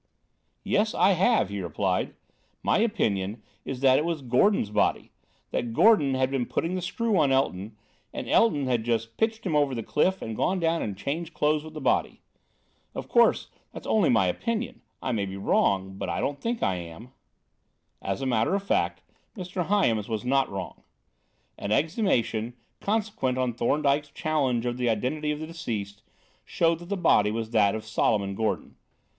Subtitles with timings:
[0.63, 2.15] "Yes, I have," he replied.
[2.63, 5.11] "My opinion is that it was Gordon's body:
[5.51, 7.77] that Gordon had been putting the screw on Elton,
[8.11, 11.63] and Elton had just pitched him over the cliff and gone down and changed clothes
[11.63, 12.23] with the body.
[12.95, 14.81] Of course, that's only my opinion.
[15.03, 17.09] I may be wrong; but I don't think I am."
[18.01, 19.03] As a matter of fact,
[19.37, 19.67] Mr.
[19.67, 20.81] Hyams was not wrong.
[21.59, 26.01] An exhumation, consequent on Thorndyke's challenge of the identity of the deceased,
[26.43, 28.77] showed that the body was that of Solomon Gordon.